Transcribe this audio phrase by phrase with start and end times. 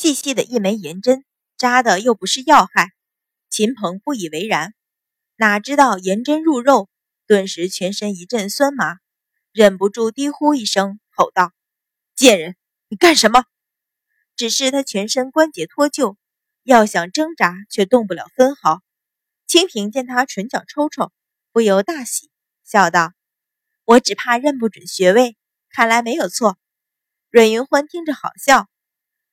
[0.00, 1.26] 细细的一枚银针，
[1.58, 2.88] 扎的又不是要害。
[3.50, 4.72] 秦鹏不以为然，
[5.36, 6.88] 哪知道银针入肉，
[7.26, 8.96] 顿时全身一阵酸麻，
[9.52, 11.52] 忍不住低呼一声，吼道
[12.16, 12.56] ：“贱人，
[12.88, 13.44] 你干什么？”
[14.36, 16.16] 只是他全身关节脱臼，
[16.62, 18.80] 要想挣扎却动不了分毫。
[19.46, 21.12] 清平见他唇角抽抽，
[21.52, 22.30] 不由大喜，
[22.64, 23.12] 笑道
[23.84, 25.36] ：“我只怕认不准穴位，
[25.68, 26.56] 看来没有错。”
[27.28, 28.69] 阮云欢听着好笑。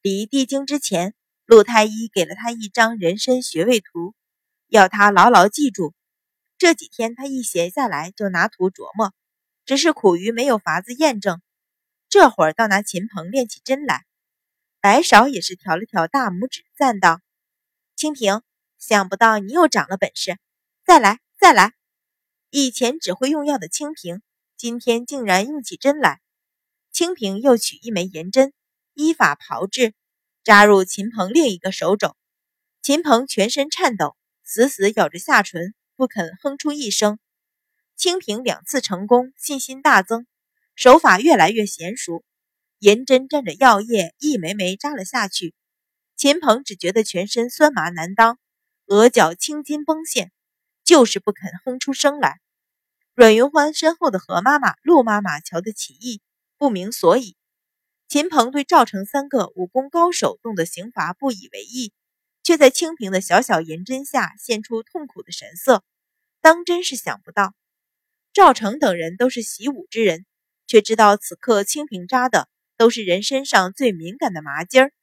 [0.07, 1.13] 离地经之前。
[1.45, 4.13] 陆太医给了他一张人参穴位图，
[4.67, 5.93] 要他牢牢记住。
[6.57, 9.13] 这几天他一闲下来就拿图琢磨，
[9.65, 11.41] 只是苦于没有法子验证。
[12.09, 14.05] 这会儿倒拿秦鹏练起针来。
[14.81, 17.21] 白芍也是挑了挑大拇指，赞道
[17.95, 18.41] ：“清平，
[18.77, 20.37] 想不到你又长了本事，
[20.85, 21.75] 再来，再来！”
[22.51, 24.21] 以前只会用药的清平，
[24.57, 26.19] 今天竟然用起针来。
[26.91, 28.51] 清平又取一枚银针，
[28.97, 29.93] 依法炮制。
[30.43, 32.15] 扎入秦鹏另一个手肘，
[32.81, 37.19] 秦鹏全身颤抖，死死咬着下唇，不肯哼出一声。
[37.97, 40.25] 清平两次成功，信心大增，
[40.73, 42.23] 手法越来越娴熟。
[42.79, 45.53] 银针沾着药液，一枚枚扎了下去。
[46.15, 48.39] 秦鹏只觉得全身酸麻难当，
[48.85, 50.31] 额角青筋崩现，
[50.85, 52.39] 就是不肯哼出声来。
[53.13, 56.21] 阮云欢身后的何妈妈、陆妈妈瞧得起意，
[56.57, 57.35] 不明所以。
[58.07, 61.91] 秦鹏对赵成三个武功高手动的刑罚不以为意，
[62.41, 65.83] 却在清平的小小银针下现出痛苦的神色，
[66.39, 67.53] 当真是想不到。
[68.31, 70.25] 赵成等人都是习武之人，
[70.67, 72.47] 却知道此刻清平扎的
[72.77, 74.93] 都是人身上最敏感的麻筋儿，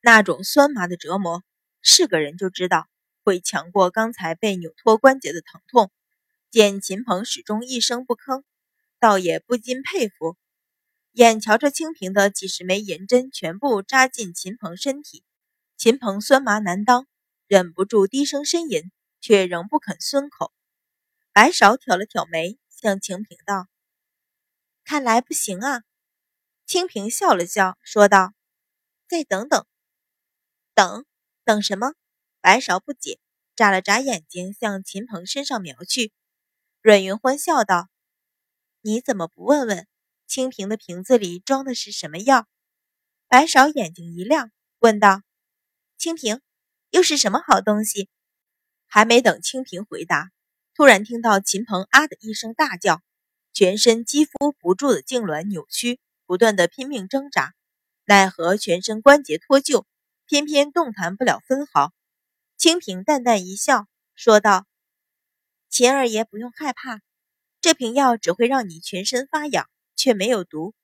[0.00, 1.44] 那种酸麻的折磨，
[1.82, 2.88] 是个人就知道
[3.22, 5.92] 会强过刚才被扭脱关节的疼痛。
[6.50, 8.42] 见秦鹏始终一声不吭，
[8.98, 10.36] 倒也不禁佩服。
[11.14, 15.22] 眼瞧着清平的几十枚银针全部扎进秦鹏身体，
[15.76, 17.06] 秦鹏酸麻难当，
[17.46, 18.90] 忍不住低声呻吟，
[19.20, 20.52] 却仍不肯松口。
[21.32, 23.68] 白芍挑了挑眉，向清平道
[24.82, 25.84] ：“看来不行啊。”
[26.66, 28.34] 清平笑了笑，说道
[29.06, 29.64] ：“再等等。
[30.74, 31.04] ”“等
[31.44, 31.92] 等什么？”
[32.42, 33.20] 白芍不解，
[33.54, 36.12] 眨了眨眼睛，向秦鹏身上瞄去。
[36.82, 37.88] 阮云欢笑道
[38.82, 39.86] ：“你怎么不问问？”
[40.26, 42.46] 清平的瓶子里装的是什么药？
[43.28, 45.22] 白芍眼睛一亮，问道
[45.98, 46.40] ：“清平，
[46.90, 48.08] 又是什么好东西？”
[48.86, 50.30] 还没等清平回答，
[50.74, 53.02] 突然听到秦鹏啊的一声大叫，
[53.52, 57.54] 全身肌肤不住的痉挛扭曲，不断的拼命挣扎，
[58.04, 59.84] 奈何全身关节脱臼，
[60.26, 61.92] 偏偏动弹不了分毫。
[62.56, 64.64] 清平淡淡一笑，说道
[65.68, 67.00] ：“秦二爷不用害怕，
[67.60, 69.68] 这瓶药只会让你全身发痒。”
[70.04, 70.74] 却没有毒，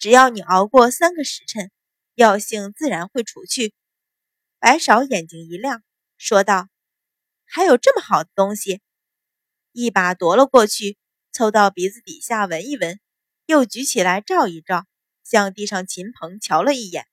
[0.00, 1.70] 只要你熬过三个时辰，
[2.16, 3.72] 药性自然会除去。
[4.58, 5.84] 白芍眼睛一亮，
[6.18, 6.68] 说道
[7.46, 8.82] ：“还有这么好的东西！”
[9.70, 10.98] 一把夺了过去，
[11.30, 12.98] 凑到鼻子底下闻一闻，
[13.46, 14.86] 又举起来照一照，
[15.22, 17.06] 向地上秦鹏瞧了一眼，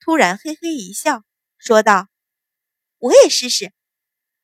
[0.00, 1.22] 突然嘿嘿一笑，
[1.56, 2.08] 说道
[2.98, 3.72] ：“我也试试。”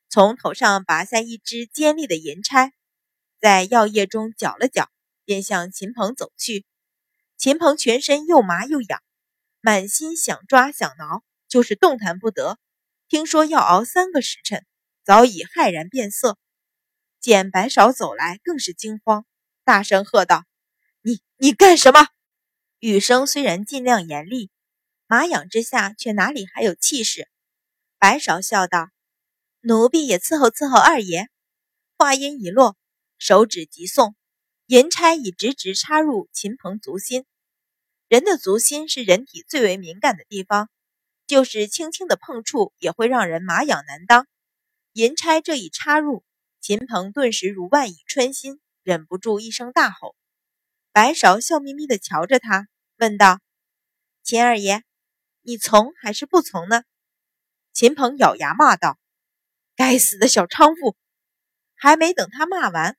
[0.08, 2.72] 从头上拔下一支尖利的银钗，
[3.40, 4.88] 在药液中搅了搅。
[5.32, 6.66] 便向秦鹏走去，
[7.38, 9.02] 秦鹏全身又麻又痒，
[9.62, 12.58] 满心想抓想挠，就是动弹不得。
[13.08, 14.66] 听说要熬三个时辰，
[15.06, 16.36] 早已骇然变色。
[17.18, 19.24] 见白芍走来，更是惊慌，
[19.64, 20.44] 大声喝道
[21.00, 22.08] ：“你你干什么？”
[22.78, 24.50] 雨声虽然尽量严厉，
[25.06, 27.26] 麻痒之下却哪里还有气势。
[27.98, 28.90] 白芍笑道
[29.64, 31.30] ：“奴婢也伺候伺候二爷。”
[31.96, 32.76] 话音一落，
[33.16, 34.14] 手指急送。
[34.72, 37.26] 银钗已直直插入秦鹏足心，
[38.08, 40.70] 人的足心是人体最为敏感的地方，
[41.26, 44.26] 就是轻轻的碰触也会让人麻痒难当。
[44.94, 46.24] 银钗这一插入，
[46.58, 50.16] 秦鹏顿时如万蚁穿心，忍不住一声大吼。
[50.90, 52.66] 白芍笑眯眯地瞧着他，
[52.96, 53.40] 问道
[54.24, 54.84] ：“秦二爷，
[55.42, 56.82] 你从还是不从呢？”
[57.74, 58.98] 秦鹏咬牙骂道
[59.76, 60.96] ：“该死的小娼妇！”
[61.76, 62.96] 还没等他骂完。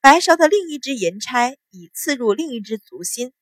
[0.00, 3.32] 白芍的另一只银钗已刺入另一只足心，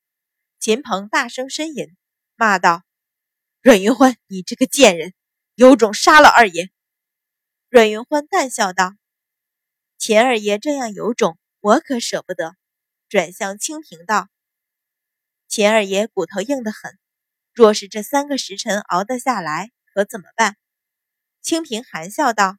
[0.59, 1.95] 秦鹏大声呻吟，
[2.35, 2.83] 骂道
[3.61, 5.13] ：“阮云欢，你这个贱人，
[5.55, 6.71] 有种杀了二爷！”
[7.69, 8.95] 阮云欢淡笑道
[9.99, 12.57] ：“秦二爷这样有种，我可舍不得。”
[13.09, 14.29] 转向清平道
[15.47, 16.99] ：“秦二爷骨头硬得很，
[17.53, 20.57] 若是这三个时辰熬得下来，可怎么办？”
[21.43, 22.57] 清平含笑道：“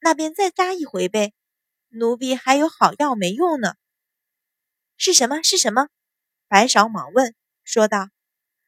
[0.00, 1.34] 那便再扎一回呗。”
[1.92, 3.74] 奴婢还有好药没用呢，
[4.96, 5.42] 是什么？
[5.42, 5.88] 是什么？
[6.46, 7.34] 白芍忙问，
[7.64, 8.10] 说道：“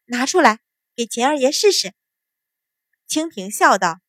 [0.07, 0.59] 拿出来，
[0.97, 1.95] 给秦二爷试试。”
[3.07, 4.01] 清平笑道：“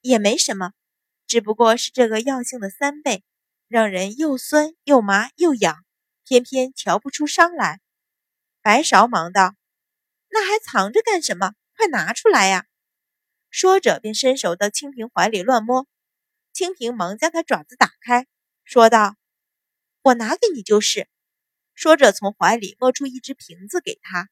[0.00, 0.72] 也没什么，
[1.26, 3.24] 只不过是这个药性的三倍，
[3.68, 5.84] 让人又酸又麻又痒，
[6.24, 7.80] 偏偏瞧不出伤来。”
[8.62, 9.54] 白芍忙道
[10.30, 11.52] ：“那还藏着干什么？
[11.76, 12.64] 快拿出来呀！”
[13.50, 15.86] 说着便伸手到清平怀里乱摸。
[16.52, 18.26] 清平忙将他爪子打开，
[18.64, 19.16] 说道
[20.02, 21.08] ：“我拿给你就是。”
[21.74, 24.28] 说着从怀里摸出一只瓶子给他，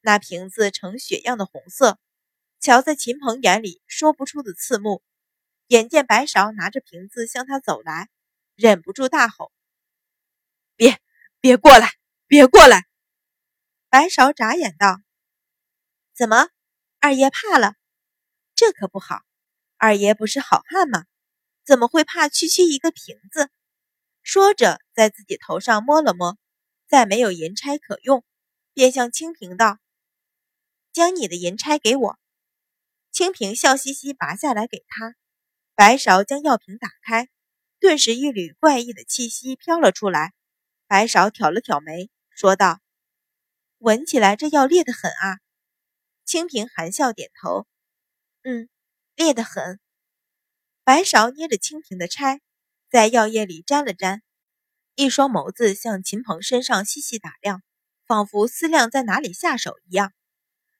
[0.00, 1.98] 那瓶子呈血样的红色。
[2.60, 5.02] 瞧在秦鹏眼里，说不出的刺目。
[5.66, 8.08] 眼见白芍拿着瓶子向他走来，
[8.54, 9.52] 忍不住大吼
[10.76, 11.00] ：“别，
[11.40, 11.90] 别过来，
[12.26, 12.86] 别过来！”
[13.90, 15.00] 白芍眨眼道
[16.14, 16.50] ：“怎么，
[17.00, 17.74] 二爷怕了？
[18.54, 19.22] 这可不好。
[19.76, 21.04] 二爷不是好汉吗？
[21.66, 23.50] 怎么会怕区区一个瓶子？”
[24.22, 26.38] 说着，在自己头上摸了摸，
[26.88, 28.24] 再没有银钗可用，
[28.72, 29.78] 便向清平道
[30.92, 32.18] ：“将你的银钗给我。”
[33.12, 35.14] 清平笑嘻嘻拔下来给他，
[35.74, 37.28] 白芍将药瓶打开，
[37.78, 40.32] 顿时一缕怪异的气息飘了出来。
[40.88, 42.80] 白芍挑了挑眉，说道
[43.78, 45.38] ：“闻起来这药烈得很啊。”
[46.26, 47.66] 清平含笑点头
[48.42, 48.68] ：“嗯，
[49.14, 49.80] 烈得很。”
[50.86, 52.40] 白芍捏着蜻蜓的钗，
[52.88, 54.22] 在药液里沾了沾，
[54.94, 57.60] 一双眸子向秦鹏身上细细打量，
[58.06, 60.12] 仿佛思量在哪里下手一样。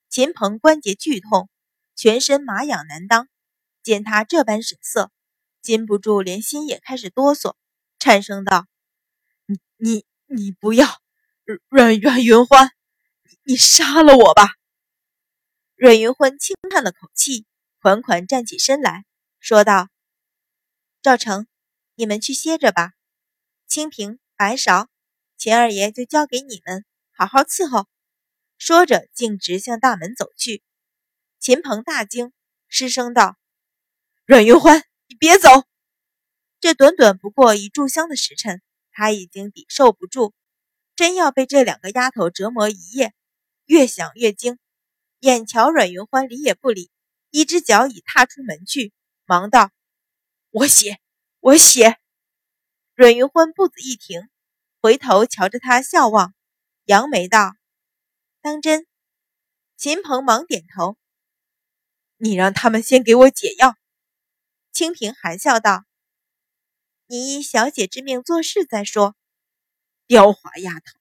[0.09, 1.51] 秦鹏关节剧痛。
[1.97, 3.27] 全身麻痒难当，
[3.83, 5.11] 见他这般神色，
[5.61, 7.57] 禁不住连心也开始哆嗦，
[7.99, 8.67] 颤声道
[9.47, 10.87] ：“你你你不要，
[11.69, 12.71] 阮阮云欢，
[13.45, 14.51] 你杀了我吧！”
[15.75, 17.47] 阮云欢轻叹了口气，
[17.81, 19.07] 款款站起身来
[19.41, 19.89] 说道
[21.07, 21.47] ：“赵成，
[21.95, 22.95] 你们去歇着吧。
[23.69, 24.89] 清平、白芍，
[25.37, 27.87] 秦二爷就交给你们，好好伺候。”
[28.59, 30.65] 说着，径直向大门走去。
[31.39, 32.33] 秦鹏大惊，
[32.67, 33.37] 失声道
[34.27, 35.49] ：“阮云欢，你别走！”
[36.59, 38.61] 这短短不过一炷香的时辰，
[38.91, 40.35] 他已经抵受不住，
[40.97, 43.15] 真要被这两个丫头折磨一夜。
[43.67, 44.59] 越想越惊，
[45.21, 46.91] 眼瞧阮云欢理也不理，
[47.31, 48.93] 一只脚已踏出门去，
[49.25, 49.71] 忙道
[50.57, 50.99] ：“我写，
[51.41, 51.99] 我写。”
[52.97, 54.27] 阮云欢步子一停，
[54.81, 56.35] 回头瞧着他笑望，
[56.87, 57.55] 扬眉道
[58.41, 58.87] ：“当真？”
[59.77, 60.97] 秦鹏忙点头。
[62.17, 63.77] 你让他们先给我解药。”
[64.73, 65.85] 清平含笑道
[67.05, 69.15] ，“你以小姐之命做事再说。”
[70.09, 70.99] 刁滑丫头。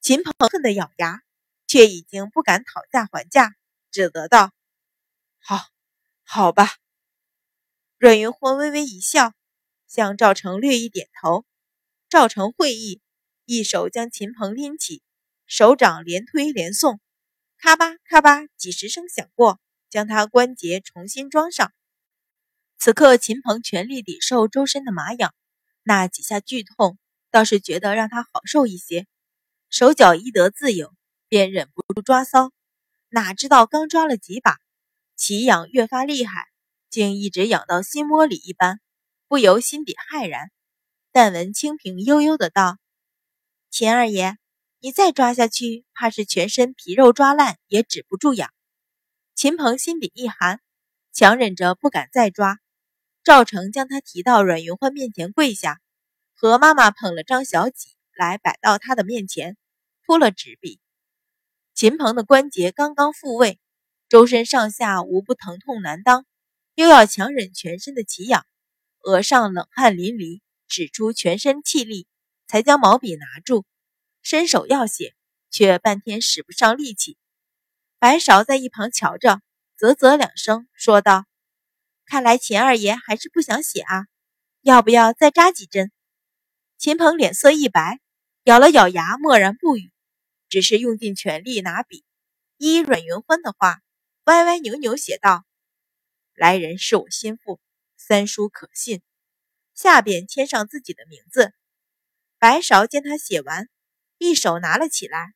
[0.00, 1.20] 秦鹏恨得咬牙，
[1.66, 3.56] 却已经不敢讨价还价，
[3.90, 4.52] 只得道
[5.42, 5.66] ：“好，
[6.22, 6.76] 好吧。”
[7.98, 9.32] 阮云欢微微一笑，
[9.86, 11.46] 向赵成略一点头。
[12.08, 13.00] 赵成会意，
[13.44, 15.02] 一手将秦鹏拎起，
[15.46, 17.00] 手掌连推连送，
[17.56, 19.60] 咔吧咔吧几十声响过。
[19.88, 21.72] 将他关节重新装上。
[22.76, 25.32] 此刻，秦鹏全力抵受周身的麻痒，
[25.84, 26.98] 那几下剧痛
[27.30, 29.06] 倒是觉得让他好受一些。
[29.70, 30.92] 手脚一得自由，
[31.28, 32.50] 便忍不住抓搔。
[33.08, 34.58] 哪知道刚抓了几把，
[35.14, 36.46] 奇痒越发厉害，
[36.96, 38.80] 竟一直痒到心窝里一般，
[39.28, 40.50] 不由心底骇然。
[41.12, 42.78] 但闻清平悠悠的道
[43.68, 44.38] ：“秦二爷，
[44.80, 48.50] 你再抓下去，怕是全身皮肉抓烂也止不住痒。”
[49.36, 50.62] 秦鹏心底一寒，
[51.12, 52.58] 强忍着不敢再抓。
[53.22, 55.82] 赵成将他提到阮云欢面前跪下，
[56.34, 59.58] 何妈妈捧了张小几来摆到他的面前，
[60.06, 60.80] 铺了纸笔。
[61.74, 63.60] 秦鹏的关节刚刚复位，
[64.08, 66.24] 周身上下无不疼痛难当，
[66.76, 68.46] 又要强忍全身的奇痒，
[69.02, 72.06] 额上冷汗淋漓，使出全身气力，
[72.46, 73.64] 才将毛笔拿住，
[74.20, 75.14] 伸手要写，
[75.50, 77.16] 却半天使不上力气。
[77.98, 79.40] 白芍在一旁瞧着，
[79.78, 81.24] 啧啧两声，说道
[82.04, 84.04] ：“看来秦二爷还是不想写啊，
[84.60, 85.90] 要不要再扎几针？”
[86.76, 88.00] 秦鹏脸色一白，
[88.44, 89.90] 咬了咬牙，默然不语，
[90.50, 92.04] 只是用尽全力拿笔，
[92.58, 93.80] 依阮云欢的话，
[94.24, 95.46] 歪歪扭扭写道
[96.36, 97.60] ：“来人是我心腹，
[97.96, 99.02] 三叔可信。”
[99.74, 101.52] 下边签上自己的名字。
[102.38, 103.68] 白芍见他写完，
[104.18, 105.34] 一手拿了起来，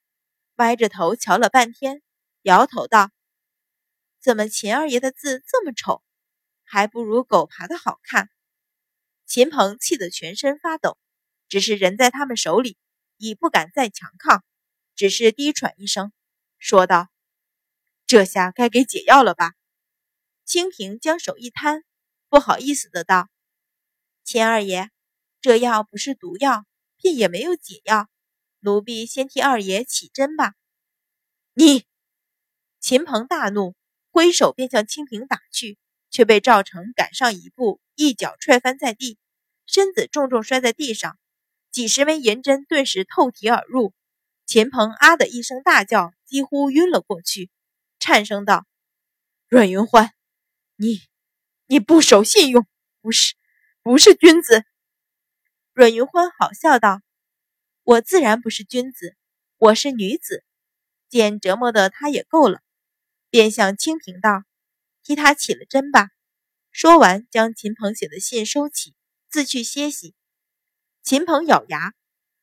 [0.56, 2.02] 歪着头瞧了半天。
[2.42, 3.10] 摇头道
[4.20, 6.02] ：“怎么秦二爷的字这么丑，
[6.64, 8.30] 还不如狗爬的好看？”
[9.26, 10.96] 秦鹏气得全身发抖，
[11.48, 12.78] 只是人在他们手里，
[13.18, 14.42] 已不敢再强抗，
[14.96, 16.12] 只是低喘一声，
[16.58, 17.08] 说道
[18.06, 19.52] ：“这下该给解药了吧？”
[20.50, 21.84] 清平将手一摊，
[22.28, 23.28] 不好意思的道
[24.24, 24.90] ：“秦二爷，
[25.40, 26.66] 这药不是毒药，
[26.96, 28.08] 便也没有解药，
[28.58, 30.54] 奴婢先替二爷起针吧。”
[31.54, 31.84] 你。
[32.80, 33.76] 秦鹏大怒，
[34.10, 35.78] 挥手便向清平打去，
[36.10, 39.20] 却被赵成赶上一步，一脚踹翻在地，
[39.66, 41.16] 身子重重摔在地上。
[41.70, 43.94] 几十枚银针顿时透体而入，
[44.46, 47.50] 秦鹏啊的一声大叫，几乎晕了过去，
[48.00, 48.66] 颤声道
[49.46, 50.12] ：“阮云欢，
[50.82, 51.02] 你，
[51.66, 52.66] 你不守信用，
[53.02, 53.34] 不是，
[53.82, 54.64] 不是君子。”
[55.74, 57.02] 阮云欢好笑道
[57.84, 59.14] ：“我自然不是君子，
[59.58, 60.42] 我是女子。”
[61.10, 62.62] 见折磨的他也够了，
[63.28, 64.42] 便向清平道
[65.04, 66.08] ：“替他起了针吧。”
[66.72, 68.94] 说完，将秦鹏写的信收起，
[69.28, 70.14] 自去歇息。
[71.02, 71.92] 秦鹏咬牙，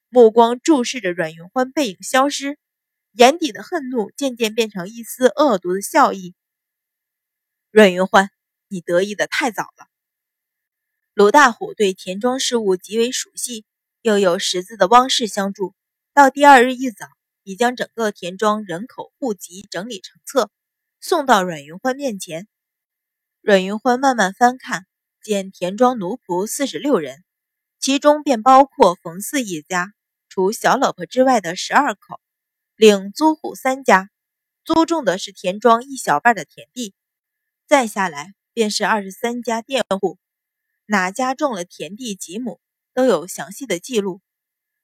[0.09, 2.59] 目光注视着阮云欢背影消失，
[3.13, 6.35] 眼底的恨怒渐渐变成一丝恶毒的笑意。
[7.77, 8.31] 阮云欢，
[8.69, 9.85] 你得意的太早了。
[11.13, 13.67] 鲁大虎对田庄事务极为熟悉，
[14.01, 15.75] 又有识字的汪氏相助，
[16.11, 17.05] 到第二日一早，
[17.43, 20.49] 已将整个田庄人口户籍整理成册，
[20.99, 22.47] 送到阮云欢面前。
[23.41, 24.87] 阮云欢慢慢翻看，
[25.21, 27.23] 见田庄奴仆四十六人。
[27.79, 29.93] 其中便包括冯四一家，
[30.29, 32.19] 除小老婆之外的十二口，
[32.75, 34.09] 另租户三家，
[34.65, 36.95] 租种的是田庄一小半的田地。
[37.67, 40.17] 再下来便是二十三家佃户，
[40.85, 42.59] 哪家种了田地几亩，
[42.93, 44.21] 都有详细的记录。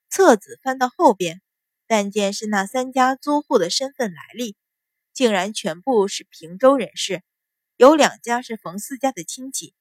[0.10, 1.42] 册子翻到后边，
[1.88, 4.56] 但见是那三家租户的身份来历，
[5.14, 7.24] 竟然全部是平州人士，
[7.78, 9.74] 有两家是冯四家的亲戚。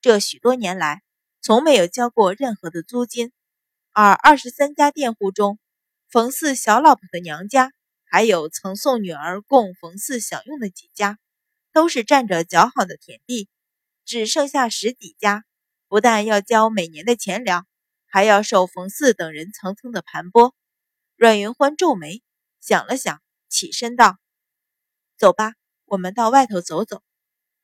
[0.00, 1.02] 这许多年来。
[1.40, 3.32] 从没有交过任何的租金，
[3.92, 5.58] 而二十三家佃户中，
[6.10, 7.72] 冯四小老婆的娘家，
[8.04, 11.16] 还有曾送女儿供冯四享用的几家，
[11.78, 13.48] 都是占着较好的田地，
[14.04, 15.44] 只剩下十几家，
[15.86, 17.68] 不但要交每年的钱粮，
[18.04, 20.54] 还要受冯四等人层层的盘剥。
[21.14, 22.20] 阮云欢皱眉，
[22.58, 24.18] 想了想，起身道
[25.16, 25.54] ：“走吧，
[25.84, 27.00] 我们到外头走走。”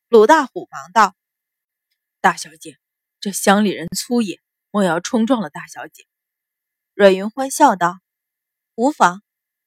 [0.07, 1.17] 鲁大虎忙道
[2.23, 2.79] ：“大小姐。”
[3.19, 4.41] 这乡里人粗野，
[4.71, 6.07] 莫要冲撞了大小姐。
[6.95, 7.99] 阮云欢笑道
[8.77, 9.25] ：“无妨，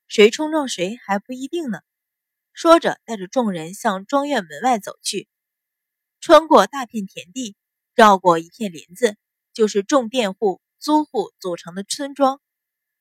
[0.08, 1.82] 谁冲撞谁还不一定呢。”
[2.58, 5.30] 说着，带着众人向庄院门外走去。
[6.20, 7.56] 穿过大片田地，
[7.94, 9.16] 绕过一片林子，
[9.54, 12.42] 就是众佃户、租户组成的村庄。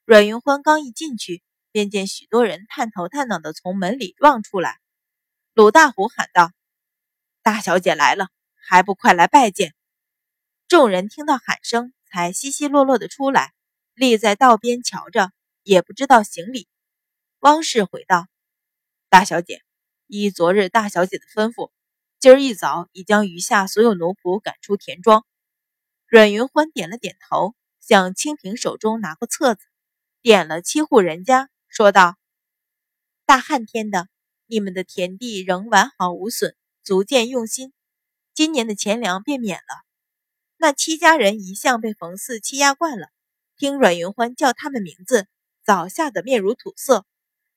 [0.05, 4.79] 阮云欢刚一进去，便见许多人探头探脑的从门里望出来。
[5.55, 6.53] 鲁大虎喊道
[7.43, 9.75] ：“大小姐来了，还不快来拜见！”
[10.69, 13.55] 众人听到喊声，才稀稀落落的出来，
[13.95, 15.33] 立在道边瞧着，
[15.63, 16.69] 也不知道行礼。
[17.39, 18.27] 汪氏回道
[19.17, 19.63] ：“大小姐，
[20.07, 21.71] 依昨日大小姐的吩咐，
[22.19, 25.25] 今儿一早已将余下所有奴仆赶出田庄。”
[26.07, 29.63] 阮云欢点了点头，向清平手中拿过册子，
[30.21, 32.19] 点了七户人家，说道
[33.25, 34.09] ：“大旱天的，
[34.45, 37.73] 你们的田地仍完好无损，足见用心。
[38.35, 39.83] 今年的钱粮便免了。”
[40.61, 43.09] 那七家人一向被冯四欺压惯了，
[43.57, 45.27] 听阮云欢叫他们名字，
[45.65, 47.07] 早吓得面如土色。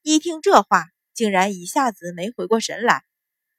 [0.02, 0.86] 一听这话，
[1.20, 3.04] 竟然一下子没回过神来。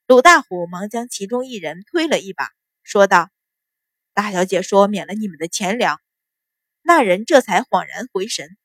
[0.07, 2.49] 鲁大虎忙将其中一人推了一把，
[2.83, 3.29] 说道
[4.15, 6.01] ：“大小姐说免了你们的钱粮。”
[6.81, 8.57] 那人这才恍然回神，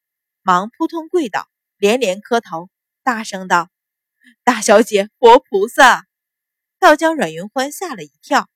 [0.43, 2.69] 忙扑通跪倒，连连磕头，
[3.03, 3.69] 大声道
[4.45, 6.07] ：“大小姐，活菩萨！”
[6.79, 8.49] 倒将阮云欢吓了一跳。